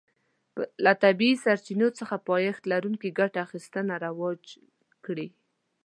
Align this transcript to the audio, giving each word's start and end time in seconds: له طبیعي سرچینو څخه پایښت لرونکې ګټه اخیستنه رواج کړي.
له 0.83 0.91
طبیعي 1.03 1.35
سرچینو 1.45 1.87
څخه 1.99 2.15
پایښت 2.29 2.61
لرونکې 2.71 3.09
ګټه 3.19 3.39
اخیستنه 3.45 3.93
رواج 4.05 4.41
کړي. 5.05 5.27